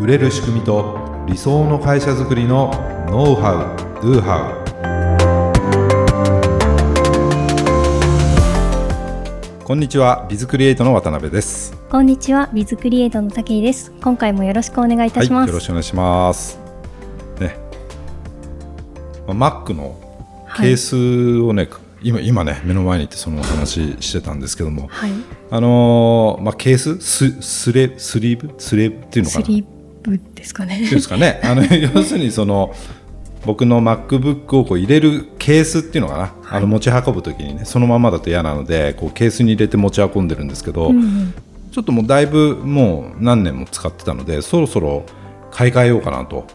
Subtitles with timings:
[0.00, 2.70] 売れる仕組みと理想の会社づくりの
[3.10, 4.52] ノウハウ・ドゥハ
[9.58, 11.76] ウこんにちはビズクリエイトの渡辺です。
[11.90, 13.90] こんにちはビズクリエイトの武井です。
[14.00, 16.60] 今回もよろしくお願いいたします、はい、よろしくお願いします。
[17.40, 17.56] ね、
[19.26, 19.98] まあ、Mac の
[20.58, 25.10] ケースをね、はい今今ね目の前にいてその話してたんですけども、はい、
[25.50, 27.00] あのー、まあケース？
[27.00, 28.54] ススレスリーブ？
[28.56, 29.77] スレーブっていうのかな？
[30.16, 30.88] ですかね。
[30.90, 31.40] ですかね。
[31.44, 32.74] あの 要するにその
[33.44, 41.32] 僕の MacBook をこう入れるケースっていうのかな、はい、あの持ち運ぶ時にねそのままだと嫌なのでこうケースに入れて持ち運んでるんですけど、うん、
[41.70, 45.04] ちょっともうだいぶもう何年も使ってたのでそろそろ
[45.50, 46.46] 買い替えようかなと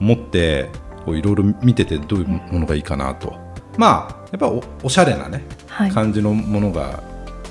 [0.00, 0.70] 思って、
[1.06, 3.34] はい、いろいろ見ててどういうものがいいかなと。
[3.76, 7.02] まあやっぱおおしゃれなね、はい、感じのものが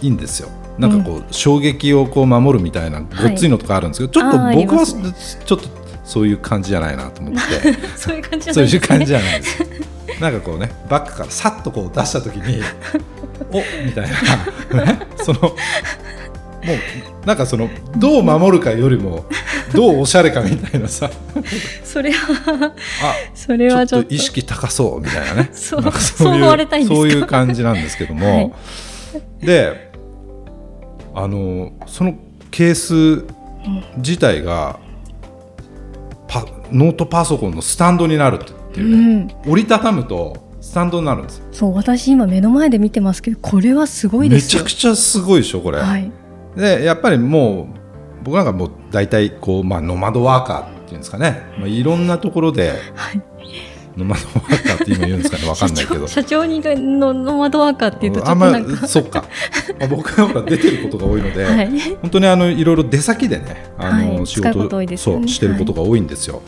[0.02, 0.50] いいんですよ。
[0.77, 7.39] なんかこう、うん、衝撃をこう守るみたいなごっついのとかあるんですけど、はい、ちょっと僕は、ね、ちょっとそういう感じじゃないなと思って。
[7.95, 9.66] そういう感じじゃない、ね、そういう感じじゃないです。
[10.19, 12.61] なんかこうねバッグからさっとこう出した時に
[13.52, 14.09] おみたい
[14.72, 19.25] な、ね、 そのもうなんかそのどう守るかよりも
[19.73, 21.09] どうおしゃれかみたいなさ。
[21.83, 24.14] それはあそれはちょっと。
[24.14, 25.49] 意識高そうみたいなね。
[25.53, 29.91] そうそう思われたいんですそういう感じなんですけども、はい、で
[31.14, 32.16] あのその
[32.50, 33.26] ケース
[33.98, 34.80] 自体が
[36.28, 46.12] パノートパソコンのスタンドになるっていうね、うん、折りたたむとスタンドになるんですそう私今目の前で見てますけどこれはすごいですめちゃくちゃすごいでしょこれ、はい、
[46.56, 53.22] でやっぱりもう僕なんかもう大体こう、まあ、ノマドワーカーっていうんですかね、まあ、いろんなところで、はい、
[53.97, 59.25] ノマドワーカーって今言うんですかねわかんないけど社長にのノマドワーカーっていうとちょっとなんか、まあ、そっか、
[59.80, 66.42] まあ、僕はほら出てることが多いので、はい、本当にあのいろいろ出先でねあの、はい、仕事を、ね、そうしてることが多いんですよ。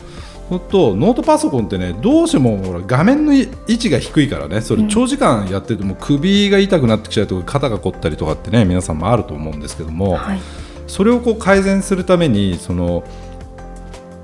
[0.48, 10.40] ほとノートパソコンってねどうしてもほら画面の位置が低いからねそれ長時間やってても首が痛くなってきちゃうとか肩が凝ったりとかってね皆さんもあると思うんですけども、はい
[10.86, 13.04] それをこう改善するためにその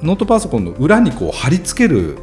[0.03, 2.17] ノートパソコンの裏にこう貼り付ける、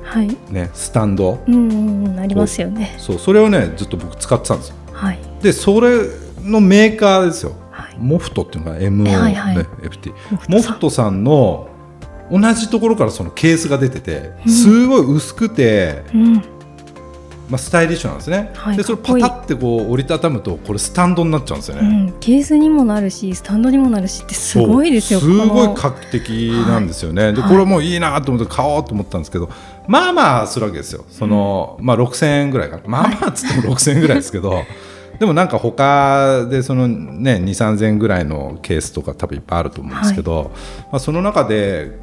[0.51, 2.95] ね、はい、スタンド、うんうん、ありますよね。
[2.97, 3.19] そう。
[3.19, 5.99] それをねずっと僕使ってたんですよ、はい、でそれ
[6.41, 9.65] のメーカーですよ、はい、モフトっていうのが MO、はいはい、
[10.49, 11.69] モフトさんの
[12.31, 16.56] 同じところからそのケースが出てて、すごい薄くて、うん
[17.49, 25.19] まあ、スタイリッシュなんですね、はい、でそれパタってこう折りたたむとこれスタンドになっちゃうんですよね、うん、ケースにもなるしスタンドにもなるしってすごいですよ。
[25.21, 26.29] すごい画期的
[26.67, 29.49] なんですよね、はい、でこれもいいなと思って買おうと思ったんですけど
[29.87, 31.05] まあまあするわけですよ。
[31.09, 34.63] その、うん、まあ、6000円ぐらいかまあまあっつっても6000円ぐらいですけど、
[35.17, 40.51] でもなんか他でそのね2 3 0 0円ぐらいのケースとか多分いっぱいあると思うんですけど、はい、ま
[40.93, 41.99] あ、その中で、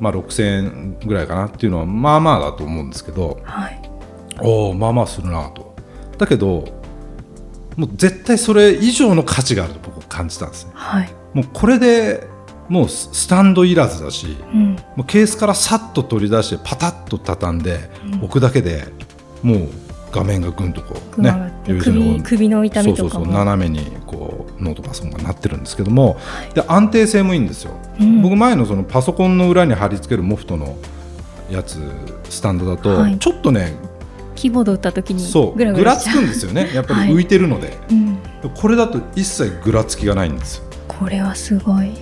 [0.00, 3.91] まあ、6000円ぐらいかなっていうのはまあまあだと思うんですけど、はい
[4.40, 5.74] おおまあまあするなと。
[6.18, 6.64] だけど
[7.76, 12.26] もう絶対それ以上の価値があると僕は感じたんですね、はい、もうこれで
[12.68, 17.90] もうスタンドいらずだし、うん、もうケースからさっと取り出してパタッと畳んで
[18.22, 18.84] 置くだけで、
[19.42, 19.68] もう
[20.10, 30.76] 画面がぐんとこうね首首の痛みとかそうそうそう斜めにこうノートパソコンがなってるんですけども、はい、で安定性もいいんですよ、うん、僕前のそのパソコンの裏に貼り付けるモフトの
[31.50, 31.78] やつ
[32.28, 33.74] スタンドだと、はい、ちょっとね
[34.42, 36.68] キーボード打った時にぐらぐらつくんですよね。
[36.74, 38.18] やっぱり浮いてるので、はいうん、
[38.52, 41.92] これだと一切ぐらつきがないんですこれはすごい。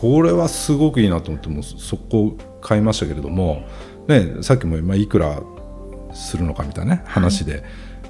[0.00, 3.62] これはすごくいいなと思ってもそこ買いましたけれども、
[4.08, 5.38] ね、さっきも今いくら
[6.12, 7.62] するのかみたいな、ね、話で、はい、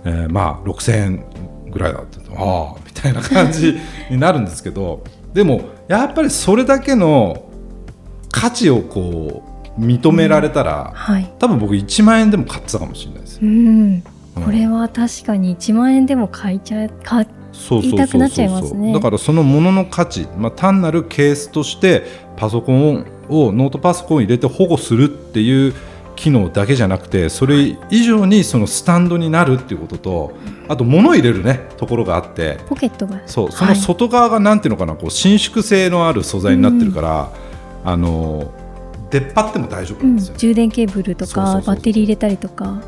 [0.06, 1.24] えー、まあ6000円
[1.70, 3.76] ぐらいだってああみたいな感じ
[4.10, 5.04] になるんですけど。
[5.34, 7.44] でもやっぱりそれだけの
[8.32, 14.02] 価値をこう認められたら、うんはい、多分僕1万円でも買ってたかもしれないです、うん、
[14.34, 18.92] これは確かに1万円でも買いちゃ買いたくなっちゃいますね。
[18.92, 22.04] だからそのものの価値、まあ、単なるケースとして
[22.36, 25.74] パソコンをノートパソコンを入れて保護するっていう
[26.16, 30.32] 機能だけじゃなくてそれ以上にそのスタンドになるっていうことと
[30.68, 32.58] あと物を入れるねところがあって。
[32.68, 33.20] ポケットが。
[33.26, 37.32] そうその外側がなんていうのかなこう伸縮性のある素材になってるから、
[37.84, 38.52] うん、あの
[39.20, 42.82] 出っ張っても大丈夫なんですよ、うん、充電ケーブルとかバッテリー入れたりとか。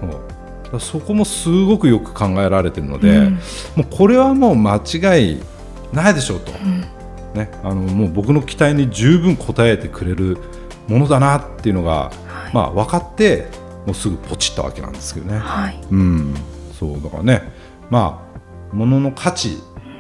[0.81, 3.39] そこもすごくよく考えられてるので、うん、も
[3.79, 5.41] うこれはもう間違い
[5.95, 6.81] ないでしょうと、うん、
[7.33, 10.37] ね、あのもう僕の期待に十分応えてくれる
[10.87, 13.47] ものだなっていうのが、はい、まあ、分かって
[13.87, 16.35] もうすぐポチったわけなんですけどね、はい、うん、
[16.79, 17.51] そうだからね、
[17.89, 19.57] まあ、物の価値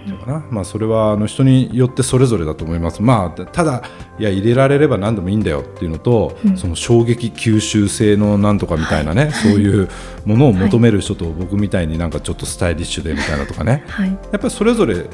[0.09, 3.83] ていうかな、まあ、それはあの人によってそれぞれだと思います、まあ、ただ
[4.19, 9.89] いや入れられれば何でもいいんだよっていうのと、うん、その衝撃吸収性のなんとかみたいなね、はい、そういう
[10.25, 15.05] ものを求める人と僕みたいになんかちょっとスタイリッシュでみたいなとかね、はい、やっぱりそれぞれ違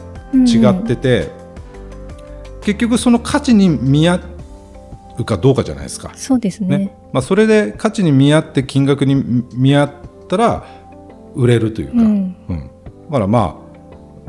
[0.68, 1.30] ってて、
[2.56, 4.20] うん、結局その価値に見合
[5.18, 6.12] うかどうかじゃないですか。
[6.14, 9.92] そうですね、ね、まあ、それで価値に見合って金額に見合っ
[10.28, 10.66] たら
[11.34, 12.70] 売れるというか、うん、うん、
[13.06, 13.63] だからまあ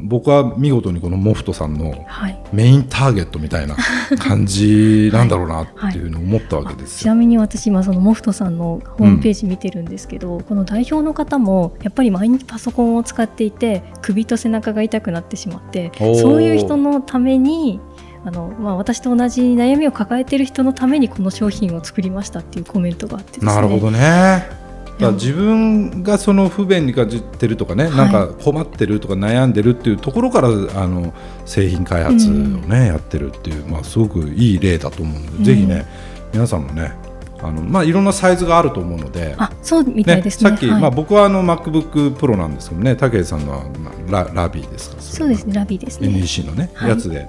[0.01, 2.05] 僕は見事にこのモフトさんの
[2.51, 3.75] メインターゲットみたいな
[4.19, 17.79] 感じなんだろうなっていうふうに思ったわけです、ちなみに私今そのモフトさんのホームページ見てるんですけど、うん、この代表の方もやっぱり毎日パソコンを使っていて首と背中が痛くなってしまってそういう人のために
[18.27, 24.64] あのまあ、私と同じ悩みを抱えている人のためにこの商品を作りましたっていうコメントがあって、ね、なるほどね
[24.99, 30.51] だ自分がその不便に感じてるとかね、はい、なんか困ってるとか悩んでるっていうところからあ
[30.87, 31.13] の
[31.45, 35.85] 製品開発をね、うん、やってるっていう、まあ、すごくいい例だと思うので、うん、ぜひね
[36.33, 36.93] 皆さんもね
[37.37, 43.71] あのまあ、いろんなサイズがあると思うので、あそうみたいですね、ね、さっき、はい、まあ、僕はあの MacBook Pro なんですけどね、武井さんの
[44.09, 45.01] ララビーですか？
[45.01, 46.07] そうですね、ラビーですね。
[46.07, 47.27] NEC のね、はい、やつで。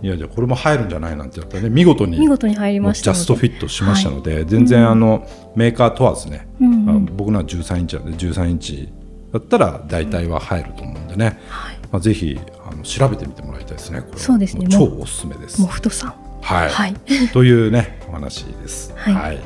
[0.00, 8.88] いやじゃこれも入るんじゃないなんてやったらね見事に見事に入りましたジャストフィットしましたので、はい、全然あの、うん、メーカー問わずね、うんうん、僕のは13インチなんで13インチ
[9.32, 14.66] だったら大体は入ると思うんでね、はい、まあ、ぜひあの調べてみてもらいたいですねこれそうですね。
[14.68, 15.60] 超おすすめです。
[15.60, 16.14] モフトさん。
[16.40, 16.94] はい、はい、
[17.32, 18.92] というねお話です。
[18.96, 19.38] はい、はい、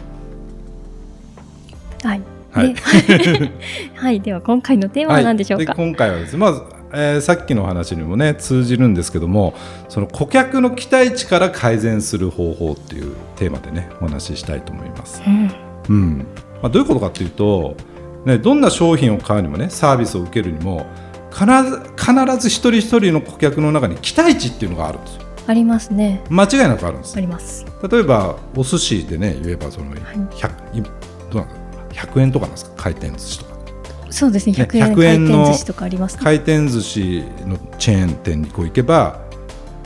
[2.04, 2.22] はい。
[2.52, 2.74] はい、
[3.96, 6.60] はい、では今回のテーマは何でしょうか、今回はですねまず
[6.94, 9.54] えー、さっきの話にもね通じるんですけども
[9.88, 15.22] その顧客の期待値から改善する方法っていうテーマでねお話ししたいと思います。
[15.26, 15.50] うん、
[15.88, 16.18] うん、
[16.62, 17.76] まあ、どういうことかというと、
[18.24, 20.86] ね、どんな商品を買うにもねサービスを受けるにも
[21.32, 25.22] 必ず必ず一人一人の顧客の中に期待値っていうのがあるんですよ。
[25.46, 26.22] ありますね。
[26.28, 27.16] 間違いなくあるんです。
[27.16, 27.66] あります。
[27.90, 30.12] 例えばお寿司でね言えばその 100,、は
[30.72, 30.90] い、ど
[31.32, 31.62] うなん
[31.92, 33.51] 100円とかなんですか回転寿司とか。
[34.12, 35.54] そうですね100円,、円の
[36.20, 39.22] 回転寿司のチェーン店にこう行けば、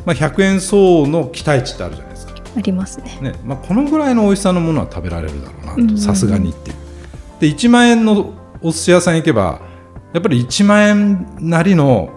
[0.05, 2.35] まあ、100円相の期待値ってあるじゃないですか。
[2.57, 3.19] ありますね。
[3.23, 6.77] ね、まあ、このぐらいの美味しさのものは食べられるだろうなとさすがにっていう。
[7.41, 8.33] で1万円の
[8.63, 9.61] お寿司屋さん行けば
[10.13, 12.11] やっぱり1万円なりの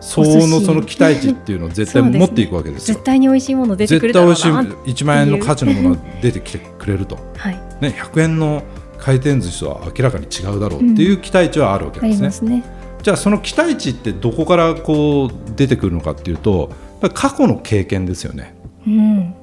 [0.00, 2.94] 相応のその期待値っていうのを絶対持っていくわけですよ。
[2.94, 7.54] 絶対に美味しいもの出てくるだろうな絶対美味しい1万円の価値のものが出てきてくれると、 はい。
[7.80, 8.62] ね、100円の
[8.98, 12.30] 回転寿司とは明らかに違うだろうっていう期待値はあるわけですね。
[12.42, 12.64] うん、ね。
[13.02, 16.70] じゃあその期待値ってどこからこう出てくるのかっていうと
[17.12, 18.54] 過去の経験ですよね。
[18.86, 19.34] うん、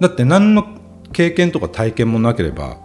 [0.00, 0.66] だって何の
[1.12, 2.78] 経験とか体験もなければ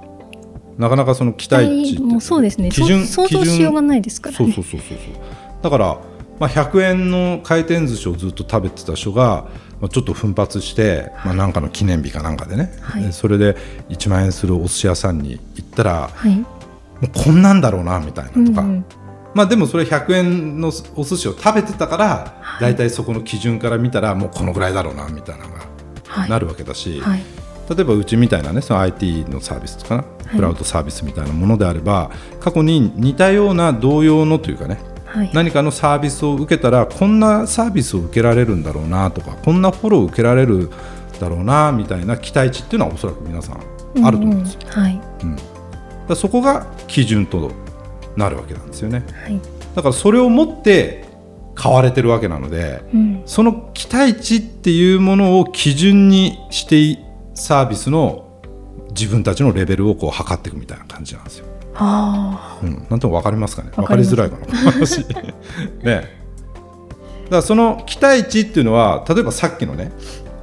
[0.77, 2.69] なかなかその期待値もそうですね。
[2.69, 4.97] 基準想像しようがないですから、ね、そうそうそうそう
[5.61, 5.99] だから、
[6.39, 9.47] まあ、100円の回転寿司をずっと食べてた人が
[9.83, 13.57] まあ、ちょっと奮発して、まあ、なんかの記念日かなんかでね、はい、それで
[13.89, 16.45] 1万円するお寿司屋さんに行ったら、はい、も
[17.03, 18.85] うこんなんだろうなみたいなとか、うんうん、
[19.33, 27.23] まあ、でもそれ100円のお寿司を食べてたから大体、そこの基準から見たらもうこのぐらいだろうなみたいなのがなるわけだし、はい、
[27.69, 34.79] 例えばうちみたいなねその IT のサービスとかな、クラウドサービスみたいなものであれば過去に似たような同様のというかね
[35.13, 40.71] はい、何かのサービスを受けたらこんなサービスを受けられるんだろうなとかこんなフォローを受けられる
[41.19, 43.61] だろうなみたいな期待値っていうのはおそらく皆さん
[44.03, 44.59] あると思うんですよ。
[44.63, 45.01] うん、はい。
[45.23, 45.37] うん、
[46.07, 47.51] だそこが基準と
[48.15, 49.03] なるわけなんですよね。
[49.23, 49.39] はい、
[49.75, 51.05] だからそれを持って
[51.55, 57.03] 買われてるわけなので、うん、その期待値っていうものを基準にして
[57.35, 58.41] サービスの
[58.89, 61.45] 自分たちのレベルをこう測っていくみたいな感じなんですよ。
[61.75, 63.71] あうん、なんとも分かりますかね。
[63.75, 64.71] 分かりづらいかな。
[64.71, 64.99] 話
[65.83, 66.23] ね。
[67.25, 69.91] だからその期待値っていうのは例えばさっきのね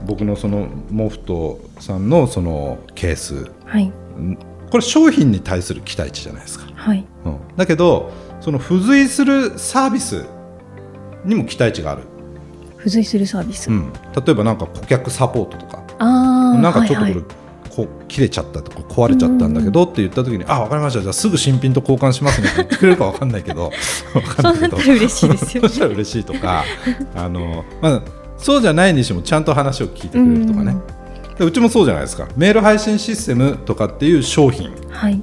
[0.07, 3.93] 僕のそのモフトさんのそのケース、はい、
[4.71, 7.05] これ商品に対する期待値じゃないですか、はい。
[7.25, 10.25] うん、だけどその付随するサービス
[11.25, 12.03] にも期待値がある。
[12.79, 15.85] 付随するサービス、うん、例えばなんか顧客サポートとか。
[15.99, 17.25] あなんかちょっとこれ、はいはい
[17.71, 21.01] こ切れちゃったとか壊れちゃったんだけどって言った時に、あ分かりました。
[21.01, 23.71] じゃあすぐ新品と交換しますねって言ってくれるか分かんないけど。
[24.13, 24.77] 分かんないけど。
[24.77, 26.65] 嬉しいですよ、ね、そしたら嬉しいとか
[27.15, 28.03] あの、まあ、
[28.37, 30.75] そうじゃないにしてもちゃんと話を聞いてくれるとかね、
[31.41, 32.29] でうちもそうじゃないですか。
[32.37, 34.75] メール配信システムとかっていう商品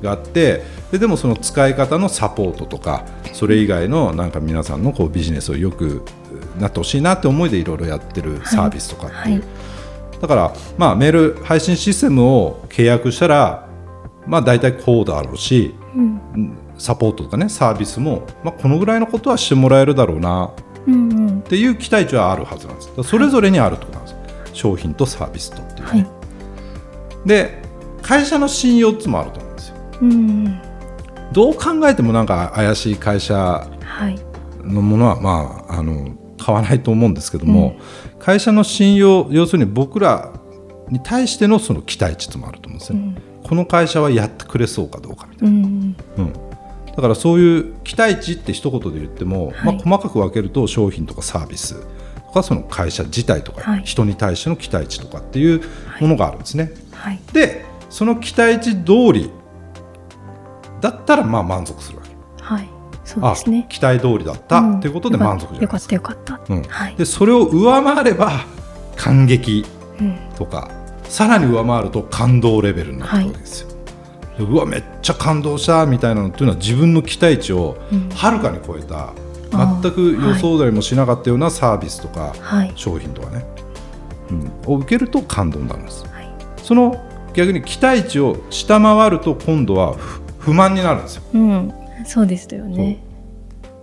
[0.02, 0.62] があって、はい、
[0.94, 6.02] ででもその使い方のサポートとかそれ以外のなんか皆さんのこうビジネスをよく
[6.60, 9.32] なってほしいなって思いでいろいろやってるサービスとかっていう、はい。
[9.34, 9.44] はい
[10.20, 13.70] だから、まあ、メール配信システムを契約したら、
[14.26, 23.04] まあ、大体こうだろうし、うん、サポートとかねサービスも、まあ、このぐらいのことはしてもらえるだろうなっていう期待値はあるはずなんです。
[23.04, 24.07] それぞれにあるとなんです、
[24.58, 26.08] 商品とサービスとっていうね、はい。
[27.26, 27.62] で
[28.02, 29.76] 会社の信用っていうのもあると思うんですよ。
[30.02, 30.16] うんう
[30.50, 30.62] ん。
[31.32, 34.20] どう考えてもなんか怪しい会社はい。
[34.64, 37.78] のものはまああの買わないと思うんですけども、
[38.20, 40.34] 会社の信用要するに僕ら
[40.90, 43.18] に対してのその期待値っていうのもあると思うんですよ、うん。
[43.44, 49.56] この会社はやってくれそうかどうかみたいうんな、うん、だからそういう期待値って一言で言っても、はい。
[49.66, 51.76] まあ、細かく分けると商品とかサービス
[52.28, 53.82] とかその会社自体とか、はい。
[53.84, 55.62] 人に対しての期待値とかっていう
[56.02, 56.72] ものがあるんですね。
[56.92, 57.20] はい。
[57.34, 59.32] でその期待値通り
[60.82, 62.44] だったらまあ満足するわけ。
[62.44, 62.70] はい。
[63.04, 63.66] そうあですね。
[63.70, 64.78] 期待通りだったうん。
[64.80, 65.90] っていうことで満足じゃないよかっですか。
[65.90, 66.18] たよかっ
[66.48, 66.54] た。
[66.54, 66.64] うん。
[66.64, 66.96] はい。
[66.96, 68.32] でそれを上回れば
[68.96, 69.66] 感激
[70.00, 70.18] うん。
[70.36, 70.70] とか
[71.06, 73.70] さらに上回ると感動レベルになってくるわけですよ。
[74.38, 78.10] でうわめっちゃ感動したみたいなのっていうのは自分の期待値をうん。
[78.10, 79.14] はるかに超えたあ
[79.52, 82.74] 全く予想だりもしなかったようなサービスとかはい。
[82.76, 83.46] 商品とかね、
[84.32, 86.06] うん、を受けると感動になるんです。
[86.08, 86.30] はい。
[86.62, 91.24] その逆に期待値を下回ると今度は不不満になるんですよ。
[91.34, 91.74] うん。
[92.06, 93.04] そうでしたよね。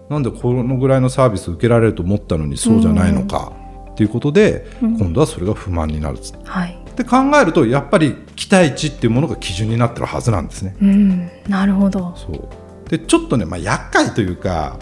[0.09, 3.53] なんでこのぐらいのサービス受けられると思ったのにそうじゃないのか。
[3.93, 4.99] っていうことで、うん。
[4.99, 6.79] 今度はそれが不満になるっつってはい。
[6.97, 10.77] で考えるとやっぱり期待値っていうものが基準になってるはずなんですね。
[10.81, 11.31] うん。
[11.49, 12.15] なるほど。
[12.17, 12.89] そう。
[12.89, 14.79] でちょっとね、まあ、厄介というか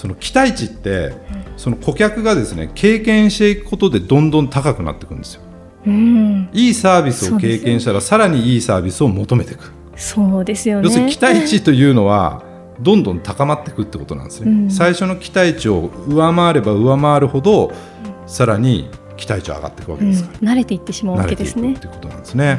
[0.00, 1.12] その期待値って
[1.58, 5.42] その顧客がですね経験していくことでどんどん高くなっていくんですよ。
[5.86, 6.48] うん。
[6.54, 9.70] いいサービスを経験したらさらにいいサービスを求めていく。
[9.96, 10.84] そうですよね。
[10.84, 12.42] 要するに期待値というのは
[12.80, 14.70] どんどん高まっていくってことなんですね、うん。
[14.70, 17.70] 最初の期待値を上回れば上回るほど、
[18.26, 18.88] さらに
[19.18, 21.74] 期待値は上がっていくわけうんですから、慣れていってしまうわけですね。
[21.74, 22.58] っていうことなんですね。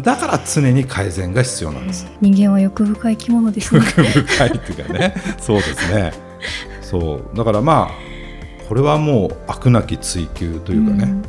[0.00, 3.80] だから常に改善が必要なんです、人間は欲深い生き物ですね。
[3.80, 4.02] 深
[4.46, 5.14] いっていうかね。
[5.40, 6.27] そうですね
[6.82, 7.36] そう。
[7.36, 11.22] だからまあこれはもう飽くなき追求というかね、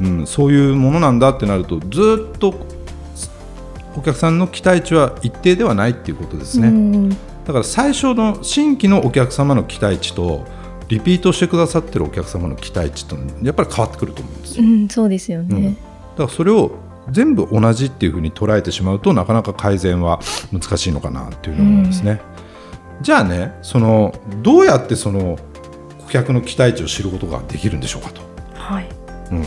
[0.00, 0.26] うん。
[0.26, 2.54] そういうものなんだってなるとずっと
[3.96, 7.08] お客さんの期待値は一定ではないっていうことですね、うん。
[7.10, 7.16] だ
[7.48, 10.44] から最初の新規のお客様の期待値と
[10.88, 14.64] リピートしてくださってるお客様の期待値とやっぱり変わってくると思うんですよ。
[14.64, 15.76] うんそうですよね、
[16.16, 16.72] だからそれを
[17.10, 20.20] 全部同じっていうふうに捉えてしまうとなかなか改善は
[20.52, 22.20] 難しいのかなっていうのが思うんですね。
[23.02, 25.38] じゃあねそのどうやってその
[26.06, 28.20] 顧客の期待値を知ることができるんでしょうかと。
[28.54, 28.88] はい。
[29.32, 29.40] うん。
[29.42, 29.46] ま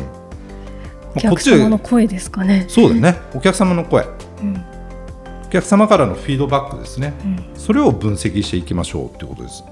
[1.16, 2.66] お客様の声ですかね。
[2.68, 3.16] そうだよね。
[3.34, 4.06] お客様の声。
[4.42, 4.66] うん。
[5.48, 7.14] お客様からのフィードバックですね。
[7.24, 7.44] うん。
[7.56, 9.64] それを分析していきましょうっていうことです。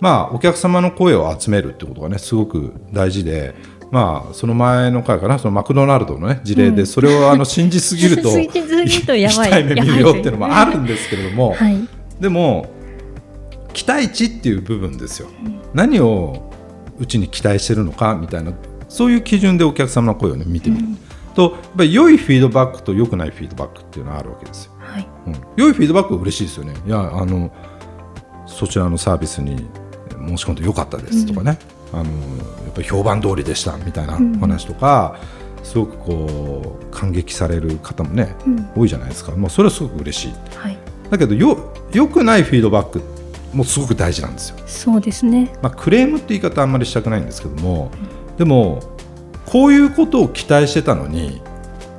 [0.00, 3.54] まあお客様の声を集めるってことがねすごく大事で、
[3.90, 6.86] まあその前の回かなそのマクドナルドのね事例で、うん。
[6.86, 9.48] それをあの信じすぎると 信じすぎるとやばい。
[9.52, 11.78] 痛い目見るよっていうのもあるんですけれども、はい。
[12.18, 12.66] でも
[13.72, 15.28] 期待値っていう部分ですよ。
[15.74, 16.50] 何を
[16.98, 18.52] うちに期待してるのかみたいな
[18.88, 20.84] そういう基準でお客様の声をね見てみる。
[21.34, 24.72] とやっぱり良いフィードバックと良くないフィードバックっていうのがあるわけですよ。
[24.78, 26.74] はいうん、良いフィードバックは嬉しいですよね。
[26.86, 27.50] いやあの
[28.46, 29.66] そちらのサービスに
[30.10, 31.58] 申し込んでよかったですとかね、
[31.92, 32.08] あのや
[32.70, 35.18] っぱり評判通りでしたみたいな話とか、
[35.62, 39.32] すごくこう感激される方もね、うん多いじゃないですか。
[39.32, 40.32] まあそれはすごく嬉しい。
[40.56, 40.78] はい
[41.10, 43.02] だけどよ良くないフィードバック
[43.52, 44.56] もすごく大事なんですよ。
[44.66, 47.90] そうですねまあ、クレームって言い方あんまりしたくないんですけども、
[48.38, 48.80] でも
[49.46, 51.40] こういうことを期待してたのに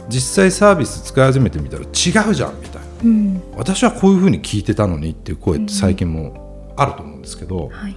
[0.09, 1.85] 実際サービス使い始めてみたら違
[2.29, 2.87] うじゃんみたいな。
[3.03, 7.95] うん私はこういうふうに聞いてたのにっていう声って最近もあると思うんですけど、はい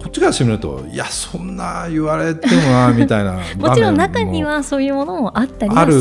[0.00, 5.94] こっちからしてみるといやそんな言われてもなみたいな もちろん中にはそういうものもあったりはある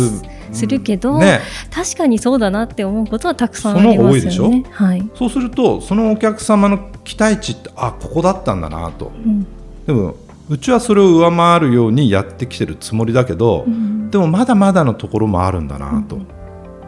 [0.51, 1.39] するけど、ね、
[1.71, 4.51] 確かにそうだなって思うことはたくさんあります方が多いでしょ？
[4.71, 5.09] はい。
[5.15, 9.11] そうするとそのお客様の期待値ってあここだったんだなと。
[9.15, 9.47] うん。
[9.85, 10.15] でも
[10.49, 14.09] うちはそれを上回るようにやってきてるつもりだけど、うん。
[14.09, 16.27] でもまだまだのところもあるんだなと、うん。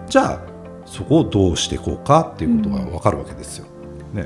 [0.07, 0.39] じゃあ
[0.85, 3.65] そこをどうしていこうかっていうことが分かるわけですよ。
[4.13, 4.25] ね、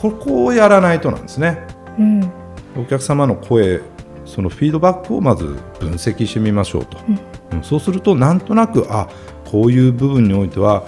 [0.00, 1.66] ここをやらないとなんですね。
[1.98, 2.30] うん。
[2.78, 3.80] お客様の声
[4.30, 5.44] そのフィードバックをまず
[5.80, 6.98] 分析してみましょうと、
[7.52, 7.62] うん。
[7.62, 9.08] そうするとなんとなくあ
[9.50, 10.84] こういう部分においては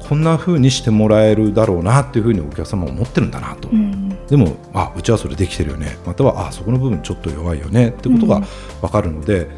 [0.00, 4.26] こんな風にしてもらえるだろうなっていうふうにお客様は思ってるんだなと、うん。
[4.26, 5.96] でもあうちはそれできてるよね。
[6.04, 7.88] またはあそこの部分ちょっと弱いよね。
[7.88, 8.44] ってことがうん。
[8.80, 9.48] 分かるので、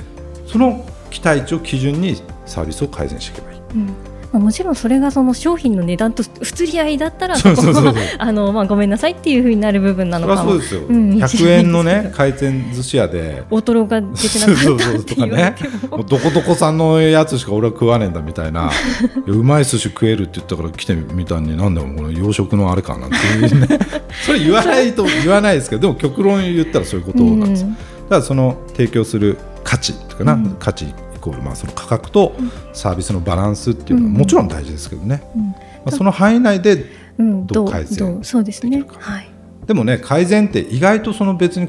[0.47, 3.61] その期待値を基準にサービスを改善していけばいい。
[3.75, 7.95] うんまあ、もちろんそれがその商品の値段と不釣り合いだったらそうそうそうそう。
[8.19, 11.11] あの、まあ、ごめんなさいっていうふうになる部分なそのかもそうですよ、うん。
[11.11, 13.45] 100円のね回転寿司屋で。
[13.49, 18.73] 大トロが出てなかったって言われてももうどこどこさんのやつしか俺は食わねえんだみたいな。
[19.27, 23.79] うまい寿司食えるって言ったから来てみたんになんだよこの洋食のあれかなんていうね。
[24.27, 27.61] それ言わないと言わないですけどでも極論言ったらそういうことなんです。
[27.61, 27.75] よ、うん。
[27.75, 27.85] だか
[28.17, 30.57] らその提供する価値とかな、うん。
[30.59, 30.89] 価値イ
[31.25, 32.35] コールまあその価格と
[32.73, 34.19] サービスのバランスっていうのはうん。
[34.19, 35.43] もちろん大事ですけどね、うん。
[35.49, 36.85] まあ、その範囲内で
[37.17, 38.45] うん、どう改善ですね。
[38.45, 38.97] できるか。
[38.99, 39.29] はい。
[39.67, 41.69] でもね改善って意外とその別に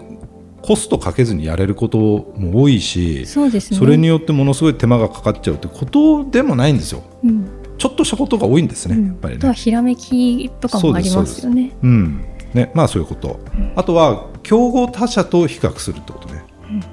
[0.61, 1.97] コストかけずにやれること
[2.35, 3.77] も多いしそうですね。
[3.77, 7.03] それによってものすごい手間がかかっちゃうってことでもないんですよ。
[7.23, 7.47] うん。
[7.77, 9.07] ちょっとしたことが多いんですね、うん。
[9.07, 9.59] やっぱりあとはね。
[9.59, 11.71] ひらめきとかもありますよね。
[11.83, 12.25] うん。
[12.53, 13.39] ねまあ、そういうこと、
[13.75, 16.83] あとは競合他社と比較するってことね、うん。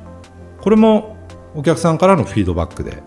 [0.61, 1.12] これも
[1.55, 3.03] お客さんからのフィードバックで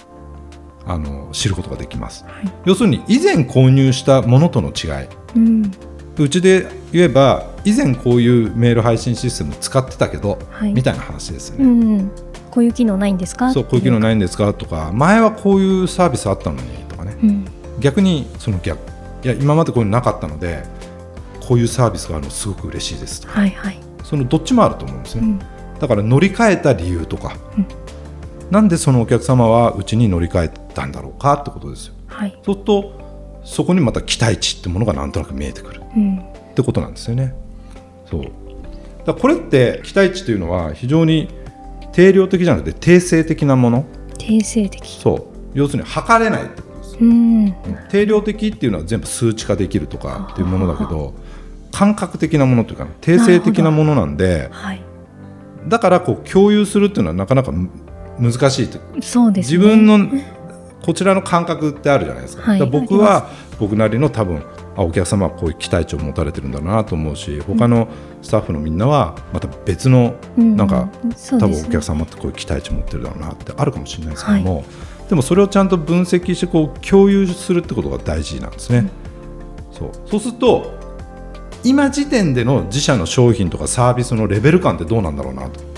[0.85, 2.51] あの知ることができます、はい。
[2.65, 5.07] 要するに以前購入したものとの違い。
[5.35, 5.71] うん。
[6.17, 10.73] うちで言えば以前こういうメール配信システム使ってたけど、はい。
[10.73, 12.11] みたいな話ですようね、ん。
[12.51, 13.51] こういう機能ないんですか？
[13.51, 14.53] そうこういう機能ないんですか？
[14.53, 17.17] とか前はこういうサービスあったのにとかね。
[17.21, 17.45] うん。
[17.79, 18.79] 逆にその逆
[19.23, 20.63] いや今までこういうのなかったので
[21.45, 23.39] こういうサービスがあるのすごく嬉しいですとか。
[23.39, 23.79] はいはい。
[24.03, 25.39] そのどっちもあると思うんですね、うん。
[25.79, 27.67] だから乗り換えた理由とか、うん
[28.51, 31.93] なんでそのお客様はうちに乗り換えたんだろうかってことですよ。
[32.07, 32.31] はい。
[32.43, 35.81] そうするとそこにまた期待値ってものがなんとなく見えてくる。
[35.95, 36.17] うん。
[36.17, 37.35] ってことなんですよね。
[38.09, 38.25] そう。
[39.05, 41.29] だこれって期待値というのは非常に
[41.91, 43.85] 定量的じゃなくて定性的なもの。
[44.17, 44.99] 定性的。
[45.01, 45.35] そう。
[45.53, 47.55] 要するに測れないってことですうん。
[47.89, 51.13] 定量的っていうのは全部数値化できるとかっていうものだけど
[51.71, 54.81] 感覚的なものというか定性的なものなんではい。
[55.67, 57.69] だからこう共有するっていうのはなかなかむ
[58.19, 58.79] 難しいと。
[59.01, 59.57] そうですね。
[59.57, 59.99] 自分の
[60.85, 63.29] こちらの感覚ってあるじゃないですか,、はい僕は
[63.59, 64.43] 僕なりの多分
[64.75, 67.87] あお客様はこういう期待値を持たれてるんだなと思うし他の
[68.21, 70.55] スタッフのみんなはまた別のうん。
[70.55, 71.39] なんかそうですね。
[71.39, 74.63] 多分お客様ってこういう期待値持ってるだろうなってあるかもしれないですけども、
[75.09, 78.89] でもそれをちゃんと分析してこう共有するってことが大事なんですね。
[79.71, 79.91] そう。
[80.09, 80.73] そうすると
[81.63, 85.61] 今時点での自社の商品とかサービスのレベル感ってどうなんだろうなと。
[85.61, 85.74] うん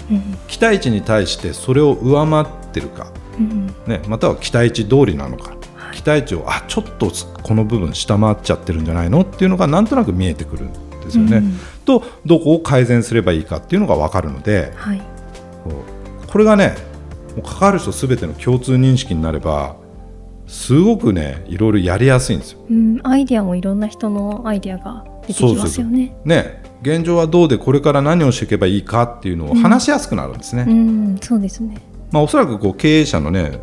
[0.47, 5.97] 期待値に対してそれを上回ってるか、うんね、または期待値通りなのか、はい。
[5.97, 7.11] 期待値をあちょっと
[7.43, 11.37] この部分下回っちゃってるんじゃないのっていうのがなんとなく見えてくるんですよね。
[11.37, 15.01] うんとどこを改善すればいいかっていうのが分かるので、はい。
[15.63, 16.75] そうこれがね
[17.35, 19.77] もう関わる人すべての共通認識になれば
[20.47, 22.59] すごくねいろいろやりやすいんですよ。
[22.69, 26.15] うんアイディアもいろんな人のアイディアが出てきますよね。
[26.25, 30.65] ね現状はどうでこれから何をしていけばいいかっていうのを話しやすくなるんですね。
[30.67, 31.77] うんそうですね
[32.11, 33.59] まあ、おそらくこう経営者の、ね、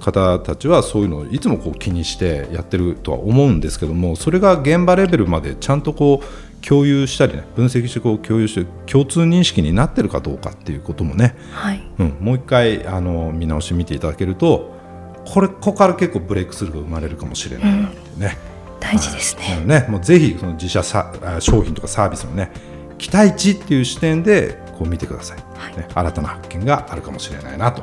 [0.00, 14.76] 方たちはそういうのをいつもこう気にしてやってるとは思うんですけどもそれが現場レベルまでちゃんとこう共有したり、ね、分析してこう共有して共通認識になってるかどうかっていうこともね、はいうん、もう一回あの見直してみていただけると
[15.24, 18.47] これここから結構ブレイクスルーが生まれるかもしれないなってね。
[18.80, 22.50] 大事ですね、なのでねもうぜひその自社さあ商品とかサービスのね
[22.96, 27.82] 期待値っていう視点でこう見てください、はいね、新たな発見があるかもしれないなと、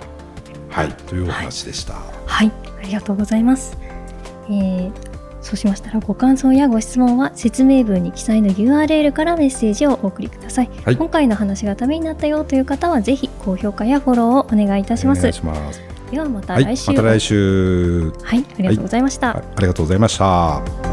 [0.69, 1.93] はい、というお話でした。
[2.25, 3.77] はい、ありがとうございます。
[4.47, 10.69] えーそうしましたらご感想やご質問は説明文に記載の URL からメッセージをお送りください。
[10.83, 15.19] はい今回の話がためになったよという方はぜひ高評価やフォローをお願いいたします。
[15.19, 15.81] お願いします。
[16.09, 18.11] ではまたはい、来週、また来週。
[18.23, 19.27] はい、ありがとうございました。
[19.33, 20.84] はいありがとうございました。